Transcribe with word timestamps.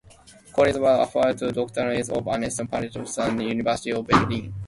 Cole 0.51 0.79
was 0.81 1.13
awarded 1.13 1.43
a 1.43 1.51
doctorate 1.51 2.09
of 2.09 2.25
Anatomy 2.25 2.49
and 2.73 2.91
Physiology 2.91 3.21
at 3.21 3.37
the 3.37 3.43
University 3.43 3.91
of 3.91 4.07
Berlin. 4.07 4.51